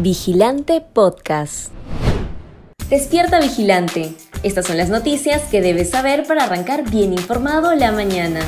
Vigilante 0.00 0.80
Podcast. 0.80 1.72
Despierta 2.90 3.38
Vigilante. 3.38 4.10
Estas 4.42 4.66
son 4.66 4.76
las 4.76 4.90
noticias 4.90 5.48
que 5.50 5.60
debes 5.60 5.90
saber 5.90 6.26
para 6.26 6.44
arrancar 6.44 6.90
bien 6.90 7.12
informado 7.12 7.72
la 7.76 7.92
mañana. 7.92 8.40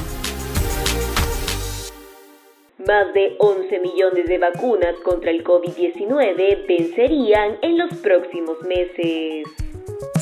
Más 2.78 3.14
de 3.14 3.36
11 3.38 3.78
millones 3.78 4.26
de 4.26 4.38
vacunas 4.38 4.96
contra 5.04 5.30
el 5.30 5.44
COVID-19 5.44 6.66
vencerían 6.66 7.58
en 7.62 7.78
los 7.78 7.94
próximos 7.94 8.56
meses. 8.62 9.46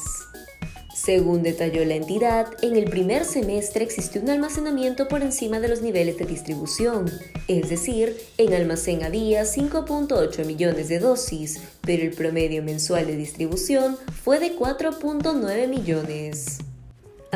Según 0.97 1.43
detalló 1.43 1.85
la 1.85 1.95
entidad, 1.95 2.47
en 2.63 2.75
el 2.75 2.87
primer 2.87 3.27
semestre 3.27 3.85
existió 3.85 4.23
un 4.23 4.31
almacenamiento 4.31 5.09
por 5.09 5.21
encima 5.21 5.61
de 5.61 5.69
los 5.69 5.83
niveles 5.83 6.17
de 6.17 6.25
distribución, 6.25 7.13
es 7.49 7.69
decir, 7.69 8.17
en 8.39 8.55
almacén 8.55 9.05
había 9.05 9.43
5.8 9.43 10.47
millones 10.47 10.89
de 10.89 10.99
dosis, 10.99 11.61
pero 11.83 12.03
el 12.03 12.13
promedio 12.13 12.63
mensual 12.63 13.07
de 13.07 13.17
distribución 13.17 13.99
fue 14.25 14.41
de 14.41 14.57
4.9 14.57 15.69
millones. 15.69 16.61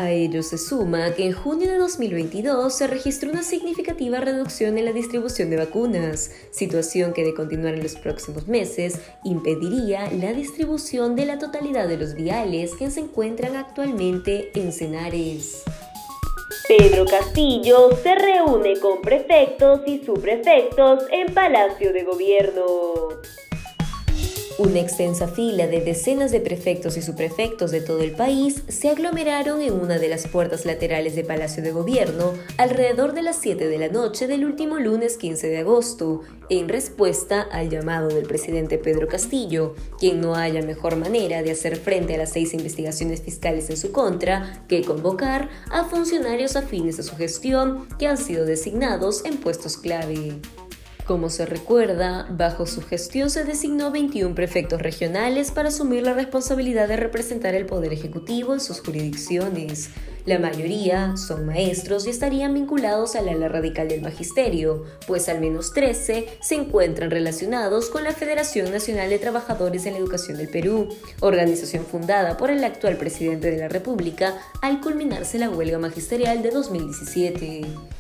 A 0.01 0.13
ello 0.13 0.43
se 0.43 0.57
suma 0.57 1.13
que 1.15 1.27
en 1.27 1.33
junio 1.33 1.71
de 1.71 1.77
2022 1.77 2.75
se 2.75 2.87
registró 2.87 3.31
una 3.31 3.43
significativa 3.43 4.19
reducción 4.19 4.79
en 4.79 4.87
la 4.87 4.95
distribución 4.95 5.51
de 5.51 5.59
vacunas, 5.59 6.31
situación 6.53 7.13
que 7.13 7.23
de 7.23 7.35
continuar 7.35 7.75
en 7.75 7.83
los 7.83 7.97
próximos 7.97 8.49
meses 8.49 8.99
impediría 9.25 10.11
la 10.13 10.33
distribución 10.33 11.17
de 11.17 11.27
la 11.27 11.39
totalidad 11.39 11.87
de 11.87 11.99
los 11.99 12.15
viales 12.15 12.75
que 12.77 12.91
se 12.91 13.01
encuentran 13.01 13.57
actualmente 13.57 14.51
en 14.59 14.73
Cenares. 14.73 15.65
Pedro 16.67 17.05
Castillo 17.05 17.91
se 18.03 18.15
reúne 18.15 18.81
con 18.81 19.03
prefectos 19.03 19.83
y 19.87 20.03
subprefectos 20.03 21.05
en 21.13 21.35
Palacio 21.35 21.93
de 21.93 22.05
Gobierno. 22.05 22.65
Una 24.61 24.81
extensa 24.81 25.27
fila 25.27 25.67
de 25.69 25.81
decenas 25.81 26.33
de 26.33 26.41
prefectos 26.41 26.99
y 26.99 27.01
subprefectos 27.01 27.71
de 27.71 27.81
todo 27.81 28.03
el 28.03 28.11
país 28.11 28.63
se 28.69 28.91
aglomeraron 28.91 29.63
en 29.63 29.73
una 29.73 29.99
de 29.99 30.11
las 30.11 30.27
puertas 30.27 30.67
laterales 30.67 31.17
de 31.17 31.25
Palacio 31.25 31.63
de 31.63 31.73
Gobierno 31.73 32.35
alrededor 32.59 33.15
de 33.15 33.23
las 33.23 33.37
7 33.37 33.69
de 33.69 33.79
la 33.79 33.89
noche 33.89 34.27
del 34.27 34.45
último 34.45 34.79
lunes 34.79 35.17
15 35.17 35.47
de 35.47 35.57
agosto, 35.57 36.21
en 36.51 36.69
respuesta 36.69 37.41
al 37.41 37.71
llamado 37.71 38.09
del 38.09 38.27
presidente 38.27 38.77
Pedro 38.77 39.09
Castillo, 39.09 39.77
quien 39.99 40.21
no 40.21 40.35
haya 40.35 40.61
mejor 40.61 40.97
manera 40.97 41.43
de 41.43 41.53
hacer 41.53 41.77
frente 41.77 42.17
a 42.17 42.19
las 42.19 42.33
seis 42.33 42.53
investigaciones 42.53 43.23
fiscales 43.23 43.71
en 43.71 43.79
su 43.79 43.93
contra 43.93 44.67
que 44.69 44.85
convocar 44.85 45.49
a 45.71 45.85
funcionarios 45.85 46.57
afines 46.57 46.99
a 46.99 47.03
su 47.03 47.17
gestión 47.17 47.89
que 47.99 48.09
han 48.09 48.19
sido 48.19 48.45
designados 48.45 49.25
en 49.25 49.39
puestos 49.39 49.79
clave. 49.79 50.39
Como 51.11 51.29
se 51.29 51.45
recuerda, 51.45 52.29
bajo 52.31 52.67
su 52.67 52.83
gestión 52.83 53.31
se 53.31 53.43
designó 53.43 53.91
21 53.91 54.33
prefectos 54.37 54.81
regionales 54.81 55.51
para 55.51 55.71
asumir 55.71 56.05
la 56.05 56.15
responsabilidad 56.15 56.87
de 56.87 56.97
representar 56.97 57.57
el 57.57 57.67
Poder 57.67 57.93
Ejecutivo 57.93 58.55
en 58.55 58.61
sus 58.61 58.79
jurisdicciones. 58.79 59.91
La 60.25 60.39
mayoría 60.39 61.17
son 61.17 61.47
maestros 61.47 62.07
y 62.07 62.11
estarían 62.11 62.55
vinculados 62.55 63.17
al 63.17 63.29
ala 63.29 63.49
radical 63.49 63.89
del 63.89 64.03
magisterio, 64.03 64.85
pues 65.09 65.29
al 65.29 65.41
menos 65.41 65.73
13 65.73 66.29
se 66.41 66.55
encuentran 66.55 67.11
relacionados 67.11 67.91
con 67.91 68.05
la 68.05 68.13
Federación 68.13 68.71
Nacional 68.71 69.11
de 69.11 69.19
Trabajadores 69.19 69.87
en 69.87 69.95
la 69.95 69.99
Educación 69.99 70.39
del 70.39 70.49
Perú, 70.49 70.91
organización 71.19 71.87
fundada 71.87 72.37
por 72.37 72.53
el 72.53 72.63
actual 72.63 72.97
presidente 72.97 73.51
de 73.51 73.59
la 73.59 73.69
República 73.69 74.39
al 74.63 74.81
culminarse 74.81 75.41
la 75.41 75.51
huelga 75.51 75.81
magisterial 75.81 76.41
de 76.41 76.51
2017. 76.53 78.00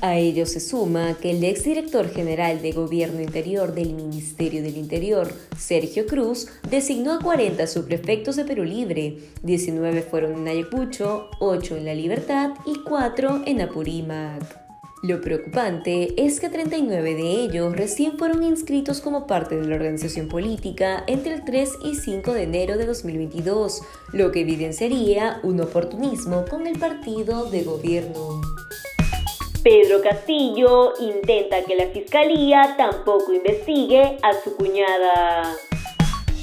A 0.00 0.16
ello 0.16 0.46
se 0.46 0.60
suma 0.60 1.16
que 1.20 1.30
el 1.30 1.44
exdirector 1.44 2.08
general 2.08 2.60
de 2.60 2.72
Gobierno 2.72 3.20
Interior 3.20 3.74
del 3.74 3.94
Ministerio 3.94 4.62
del 4.62 4.76
Interior, 4.76 5.32
Sergio 5.58 6.06
Cruz, 6.06 6.48
designó 6.68 7.14
a 7.14 7.20
40 7.20 7.66
subprefectos 7.66 8.36
de 8.36 8.44
Perú 8.44 8.64
Libre, 8.64 9.18
19 9.42 10.02
fueron 10.02 10.34
en 10.34 10.48
Ayacucho, 10.48 11.28
8 11.40 11.76
en 11.76 11.84
La 11.84 11.94
Libertad 11.94 12.50
y 12.66 12.80
4 12.84 13.42
en 13.46 13.62
Apurímac. 13.62 14.64
Lo 15.02 15.20
preocupante 15.20 16.14
es 16.24 16.40
que 16.40 16.48
39 16.48 17.14
de 17.14 17.30
ellos 17.42 17.76
recién 17.76 18.16
fueron 18.16 18.42
inscritos 18.42 19.02
como 19.02 19.26
parte 19.26 19.54
de 19.54 19.66
la 19.66 19.74
organización 19.74 20.28
política 20.28 21.04
entre 21.06 21.34
el 21.34 21.44
3 21.44 21.72
y 21.84 21.94
5 21.94 22.32
de 22.32 22.44
enero 22.44 22.78
de 22.78 22.86
2022, 22.86 23.82
lo 24.14 24.32
que 24.32 24.40
evidenciaría 24.40 25.40
un 25.42 25.60
oportunismo 25.60 26.46
con 26.48 26.66
el 26.66 26.78
partido 26.78 27.50
de 27.50 27.64
gobierno. 27.64 28.40
Pedro 29.64 30.02
Castillo 30.02 30.92
intenta 31.00 31.64
que 31.64 31.74
la 31.74 31.86
fiscalía 31.86 32.74
tampoco 32.76 33.32
investigue 33.32 34.18
a 34.22 34.34
su 34.44 34.54
cuñada. 34.56 35.56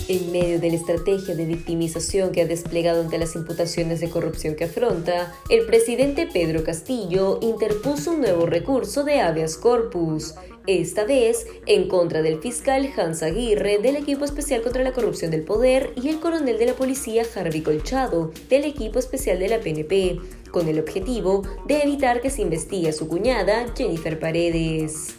En 0.07 0.31
medio 0.31 0.59
de 0.59 0.69
la 0.69 0.75
estrategia 0.75 1.35
de 1.35 1.45
victimización 1.45 2.31
que 2.31 2.41
ha 2.41 2.47
desplegado 2.47 2.99
ante 2.99 3.19
las 3.19 3.35
imputaciones 3.35 3.99
de 3.99 4.09
corrupción 4.09 4.55
que 4.55 4.63
afronta, 4.63 5.31
el 5.49 5.67
presidente 5.67 6.27
Pedro 6.33 6.63
Castillo 6.63 7.37
interpuso 7.43 8.13
un 8.13 8.21
nuevo 8.21 8.47
recurso 8.47 9.03
de 9.03 9.21
habeas 9.21 9.55
corpus, 9.55 10.33
esta 10.65 11.05
vez 11.05 11.45
en 11.67 11.87
contra 11.87 12.23
del 12.23 12.39
fiscal 12.39 12.89
Hans 12.97 13.21
Aguirre 13.21 13.77
del 13.77 13.97
equipo 13.97 14.25
especial 14.25 14.63
contra 14.63 14.83
la 14.83 14.93
corrupción 14.93 15.29
del 15.29 15.43
poder 15.43 15.93
y 15.95 16.09
el 16.09 16.19
coronel 16.19 16.57
de 16.57 16.65
la 16.65 16.73
policía 16.73 17.23
Harvey 17.35 17.61
Colchado 17.61 18.31
del 18.49 18.65
equipo 18.65 18.97
especial 18.97 19.37
de 19.39 19.49
la 19.49 19.59
PNP 19.59 20.19
con 20.51 20.67
el 20.67 20.79
objetivo 20.79 21.43
de 21.65 21.81
evitar 21.81 22.21
que 22.21 22.29
se 22.29 22.41
investigue 22.41 22.89
a 22.89 22.93
su 22.93 23.07
cuñada, 23.07 23.65
Jennifer 23.75 24.19
Paredes. 24.19 25.15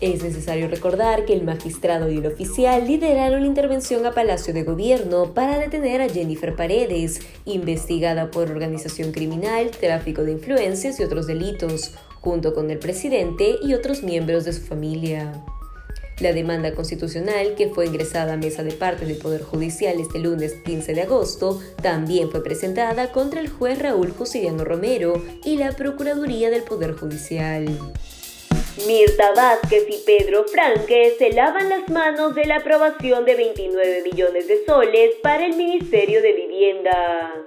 Es 0.00 0.22
necesario 0.22 0.68
recordar 0.68 1.24
que 1.24 1.32
el 1.32 1.42
magistrado 1.42 2.08
y 2.08 2.18
el 2.18 2.26
oficial 2.26 2.86
lideraron 2.86 3.40
la 3.40 3.46
intervención 3.48 4.06
a 4.06 4.12
Palacio 4.12 4.54
de 4.54 4.62
Gobierno 4.62 5.34
para 5.34 5.58
detener 5.58 6.00
a 6.00 6.08
Jennifer 6.08 6.54
Paredes, 6.54 7.20
investigada 7.44 8.30
por 8.30 8.48
organización 8.48 9.10
criminal, 9.10 9.72
tráfico 9.72 10.22
de 10.22 10.32
influencias 10.32 11.00
y 11.00 11.02
otros 11.02 11.26
delitos, 11.26 11.94
junto 12.20 12.54
con 12.54 12.70
el 12.70 12.78
presidente 12.78 13.56
y 13.60 13.74
otros 13.74 14.04
miembros 14.04 14.44
de 14.44 14.52
su 14.52 14.62
familia. 14.62 15.32
La 16.20 16.32
demanda 16.32 16.74
constitucional, 16.74 17.54
que 17.54 17.68
fue 17.68 17.86
ingresada 17.86 18.32
a 18.32 18.36
mesa 18.36 18.64
de 18.64 18.72
parte 18.72 19.06
del 19.06 19.18
Poder 19.18 19.42
Judicial 19.42 20.00
este 20.00 20.18
lunes 20.18 20.54
15 20.64 20.94
de 20.94 21.02
agosto, 21.02 21.60
también 21.80 22.30
fue 22.30 22.42
presentada 22.42 23.12
contra 23.12 23.40
el 23.40 23.48
juez 23.48 23.78
Raúl 23.78 24.10
Josiliano 24.10 24.64
Romero 24.64 25.22
y 25.44 25.56
la 25.56 25.72
Procuraduría 25.72 26.50
del 26.50 26.62
Poder 26.62 26.94
Judicial. 26.94 27.66
Mirta 28.86 29.32
Vázquez 29.34 29.84
y 29.88 29.98
Pedro 30.04 30.44
Franque 30.44 31.14
se 31.18 31.32
lavan 31.32 31.68
las 31.68 31.88
manos 31.88 32.34
de 32.34 32.46
la 32.46 32.56
aprobación 32.56 33.24
de 33.24 33.36
29 33.36 34.02
millones 34.02 34.48
de 34.48 34.64
soles 34.64 35.10
para 35.22 35.46
el 35.46 35.56
Ministerio 35.56 36.20
de 36.20 36.32
Vivienda. 36.32 37.44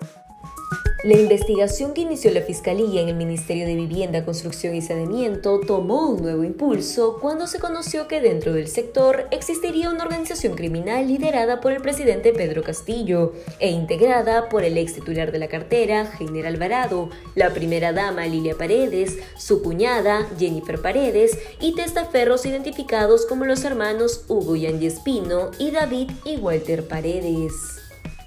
La 1.03 1.17
investigación 1.17 1.95
que 1.95 2.01
inició 2.01 2.29
la 2.29 2.41
Fiscalía 2.43 3.01
en 3.01 3.09
el 3.09 3.15
Ministerio 3.15 3.65
de 3.65 3.73
Vivienda, 3.73 4.23
Construcción 4.23 4.75
y 4.75 4.83
Saneamiento 4.83 5.59
tomó 5.61 6.11
un 6.11 6.21
nuevo 6.21 6.43
impulso 6.43 7.17
cuando 7.19 7.47
se 7.47 7.57
conoció 7.57 8.07
que 8.07 8.21
dentro 8.21 8.53
del 8.53 8.67
sector 8.67 9.25
existiría 9.31 9.89
una 9.89 10.03
organización 10.03 10.53
criminal 10.53 11.07
liderada 11.07 11.59
por 11.59 11.71
el 11.71 11.81
presidente 11.81 12.33
Pedro 12.33 12.61
Castillo 12.61 13.33
e 13.57 13.71
integrada 13.71 14.47
por 14.47 14.63
el 14.63 14.77
ex 14.77 14.93
titular 14.93 15.31
de 15.31 15.39
la 15.39 15.47
cartera, 15.47 16.05
General 16.05 16.53
Alvarado, 16.53 17.09
la 17.33 17.51
primera 17.51 17.93
dama 17.93 18.27
Lilia 18.27 18.55
Paredes, 18.55 19.17
su 19.39 19.63
cuñada 19.63 20.29
Jennifer 20.37 20.79
Paredes 20.79 21.35
y 21.59 21.73
testaferros 21.73 22.45
identificados 22.45 23.25
como 23.25 23.45
los 23.45 23.65
hermanos 23.65 24.23
Hugo 24.27 24.55
y 24.55 24.67
Espino 24.67 25.49
y 25.57 25.71
David 25.71 26.11
y 26.25 26.37
Walter 26.37 26.87
Paredes. 26.87 27.80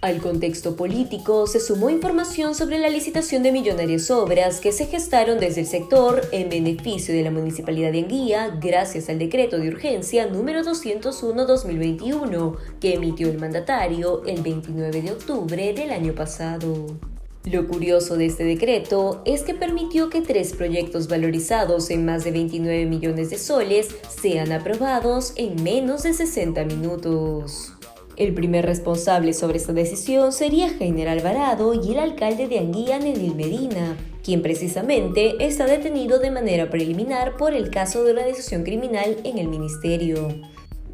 Al 0.04 0.20
contexto 0.20 0.76
político 0.76 1.46
se 1.46 1.60
sumó 1.60 1.88
información 1.88 2.54
sobre 2.54 2.78
la 2.78 2.90
licitación 2.90 3.42
de 3.42 3.52
millonarias 3.52 4.10
obras 4.10 4.60
que 4.60 4.70
se 4.70 4.84
gestaron 4.84 5.40
desde 5.40 5.62
el 5.62 5.66
sector 5.66 6.20
en 6.30 6.50
beneficio 6.50 7.14
de 7.14 7.22
la 7.22 7.30
Municipalidad 7.30 7.90
de 7.90 8.00
Anguía 8.00 8.54
gracias 8.60 9.08
al 9.08 9.18
decreto 9.18 9.58
de 9.58 9.68
urgencia 9.68 10.26
número 10.26 10.60
201-2021 10.60 12.54
que 12.82 12.92
emitió 12.96 13.30
el 13.30 13.38
mandatario 13.38 14.22
el 14.26 14.42
29 14.42 15.00
de 15.00 15.12
octubre 15.12 15.72
del 15.72 15.90
año 15.90 16.14
pasado. 16.14 16.98
Lo 17.44 17.68
curioso 17.68 18.16
de 18.16 18.24
este 18.24 18.42
decreto 18.42 19.20
es 19.26 19.42
que 19.42 19.52
permitió 19.52 20.08
que 20.08 20.22
tres 20.22 20.54
proyectos 20.54 21.08
valorizados 21.08 21.90
en 21.90 22.06
más 22.06 22.24
de 22.24 22.30
29 22.30 22.86
millones 22.86 23.28
de 23.28 23.36
soles 23.36 23.88
sean 24.08 24.50
aprobados 24.50 25.34
en 25.36 25.62
menos 25.62 26.04
de 26.04 26.14
60 26.14 26.64
minutos. 26.64 27.73
El 28.16 28.32
primer 28.32 28.64
responsable 28.64 29.32
sobre 29.32 29.58
esta 29.58 29.72
decisión 29.72 30.32
sería 30.32 30.69
General 30.70 31.19
Alvarado 31.19 31.75
y 31.75 31.93
el 31.93 31.99
alcalde 31.99 32.46
de 32.46 32.61
Anguía, 32.61 32.99
Nedil 33.00 33.34
Medina, 33.34 33.96
quien 34.22 34.40
precisamente 34.40 35.44
está 35.44 35.66
detenido 35.66 36.20
de 36.20 36.31
manera 36.31 36.70
preliminar 36.70 37.37
por 37.37 37.55
el 37.55 37.70
caso 37.70 38.05
de 38.05 38.12
organización 38.12 38.62
criminal 38.62 39.16
en 39.25 39.38
el 39.38 39.49
ministerio. 39.49 40.28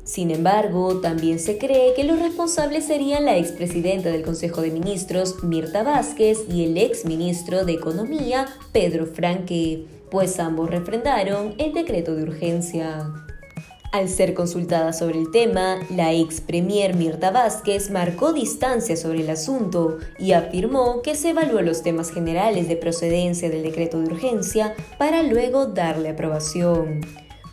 Sin 0.03 0.31
embargo, 0.31 1.01
también 1.01 1.39
se 1.39 1.59
cree 1.59 1.95
que 1.95 2.05
los 2.05 2.19
responsables 2.19 2.87
serían 2.87 3.27
la 3.27 3.37
expresidenta 3.37 4.09
del 4.09 4.23
Consejo 4.23 4.63
de 4.63 4.71
Ministros, 4.71 5.45
Mirta 5.45 5.83
Vázquez, 5.83 6.47
y 6.51 6.65
el 6.65 6.79
exministro 6.79 7.65
de 7.67 7.75
Economía, 7.75 8.47
Pedro 8.73 9.07
Franque, 9.07 9.85
pues 10.11 10.41
ambos 10.41 10.71
refrendaron 10.71 11.55
el 11.59 11.75
decreto 11.75 12.17
de 12.17 12.25
urgencia. 12.25 13.30
Al 13.93 14.09
ser 14.09 14.35
consultada 14.35 14.93
sobre 14.93 15.19
el 15.19 15.33
tema, 15.33 15.81
la 15.91 16.13
ex 16.13 16.41
premier 16.41 16.95
Mirta 16.95 17.33
Vázquez 17.33 17.91
marcó 17.91 18.33
distancia 18.33 18.97
sobre 18.97 19.23
el 19.23 19.31
asunto 19.31 19.99
y 20.17 20.31
afirmó 20.31 21.03
que 21.03 21.17
se 21.17 21.31
evaluó 21.31 21.61
los 21.61 21.83
temas 21.83 22.13
generales 22.13 22.69
de 22.69 22.77
procedencia 22.77 23.51
del 23.51 23.65
decreto 23.65 23.99
de 23.99 24.07
urgencia 24.07 24.77
para 24.97 25.25
luego 25.25 25.67
darle 25.67 26.11
aprobación. 26.11 27.01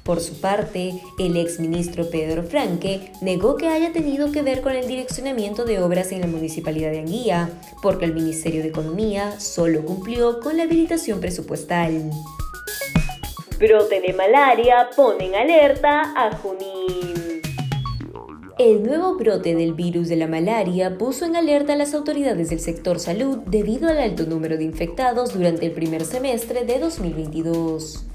Por 0.03 0.21
su 0.21 0.39
parte, 0.39 1.01
el 1.17 1.35
ex 1.37 1.59
ministro 1.59 2.07
Pedro 2.09 2.43
Franque 2.43 3.11
negó 3.19 3.55
que 3.55 3.67
haya 3.67 3.91
tenido 3.91 4.31
que 4.31 4.43
ver 4.43 4.61
con 4.61 4.73
el 4.73 4.87
direccionamiento 4.87 5.65
de 5.65 5.81
obras 5.81 6.11
en 6.11 6.21
la 6.21 6.27
municipalidad 6.27 6.91
de 6.91 6.99
Anguía, 6.99 7.49
porque 7.81 8.05
el 8.05 8.13
Ministerio 8.13 8.61
de 8.61 8.69
Economía 8.69 9.39
solo 9.39 9.83
cumplió 9.83 10.39
con 10.39 10.55
la 10.55 10.63
habilitación 10.63 11.19
presupuestal. 11.19 12.11
Brote 13.59 14.01
de 14.01 14.13
malaria 14.13 14.87
ponen 14.95 15.33
alerta 15.33 16.13
a 16.15 16.31
Junín. 16.37 17.41
El 18.59 18.83
nuevo 18.83 19.15
brote 19.15 19.55
del 19.55 19.73
virus 19.73 20.09
de 20.09 20.15
la 20.15 20.27
malaria 20.27 20.95
puso 20.99 21.25
en 21.25 21.35
alerta 21.35 21.73
a 21.73 21.75
las 21.75 21.95
autoridades 21.95 22.51
del 22.51 22.59
sector 22.59 22.99
salud 22.99 23.39
debido 23.47 23.89
al 23.89 23.97
alto 23.97 24.27
número 24.27 24.57
de 24.57 24.63
infectados 24.63 25.33
durante 25.33 25.65
el 25.65 25.71
primer 25.71 26.05
semestre 26.05 26.65
de 26.65 26.77
2022. 26.77 28.05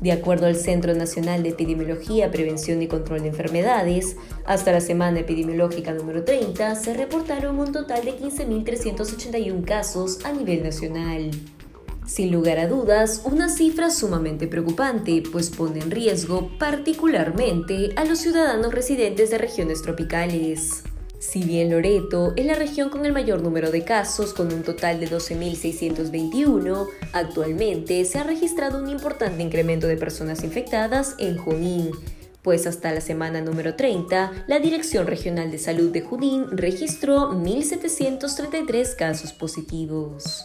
De 0.00 0.12
acuerdo 0.12 0.46
al 0.46 0.54
Centro 0.54 0.94
Nacional 0.94 1.42
de 1.42 1.48
Epidemiología, 1.48 2.30
Prevención 2.30 2.80
y 2.80 2.86
Control 2.86 3.22
de 3.22 3.28
Enfermedades, 3.30 4.16
hasta 4.44 4.70
la 4.70 4.80
semana 4.80 5.18
epidemiológica 5.18 5.92
número 5.92 6.22
30 6.22 6.76
se 6.76 6.94
reportaron 6.94 7.58
un 7.58 7.72
total 7.72 8.04
de 8.04 8.16
15.381 8.16 9.64
casos 9.64 10.24
a 10.24 10.32
nivel 10.32 10.62
nacional. 10.62 11.32
Sin 12.06 12.32
lugar 12.32 12.58
a 12.58 12.66
dudas, 12.66 13.22
una 13.24 13.48
cifra 13.48 13.90
sumamente 13.90 14.48
preocupante, 14.48 15.22
pues 15.30 15.50
pone 15.50 15.80
en 15.80 15.90
riesgo 15.90 16.50
particularmente 16.58 17.90
a 17.96 18.04
los 18.04 18.18
ciudadanos 18.18 18.74
residentes 18.74 19.30
de 19.30 19.38
regiones 19.38 19.82
tropicales. 19.82 20.82
Si 21.20 21.44
bien 21.44 21.70
Loreto 21.70 22.32
es 22.34 22.44
la 22.44 22.56
región 22.56 22.90
con 22.90 23.06
el 23.06 23.12
mayor 23.12 23.42
número 23.42 23.70
de 23.70 23.84
casos, 23.84 24.32
con 24.32 24.52
un 24.52 24.64
total 24.64 24.98
de 24.98 25.08
12.621, 25.08 26.88
actualmente 27.12 28.04
se 28.04 28.18
ha 28.18 28.24
registrado 28.24 28.82
un 28.82 28.88
importante 28.88 29.40
incremento 29.40 29.86
de 29.86 29.96
personas 29.96 30.42
infectadas 30.42 31.14
en 31.18 31.38
Junín, 31.38 31.92
pues 32.42 32.66
hasta 32.66 32.92
la 32.92 33.00
semana 33.00 33.40
número 33.40 33.76
30, 33.76 34.46
la 34.48 34.58
Dirección 34.58 35.06
Regional 35.06 35.52
de 35.52 35.58
Salud 35.58 35.92
de 35.92 36.00
Junín 36.00 36.46
registró 36.50 37.30
1.733 37.30 38.96
casos 38.96 39.32
positivos. 39.32 40.44